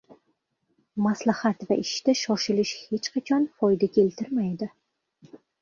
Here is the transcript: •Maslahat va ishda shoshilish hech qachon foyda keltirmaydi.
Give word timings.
•Maslahat 1.07 1.67
va 1.73 1.77
ishda 1.83 2.15
shoshilish 2.23 2.73
hech 2.87 3.13
qachon 3.19 3.47
foyda 3.61 3.91
keltirmaydi. 3.99 4.73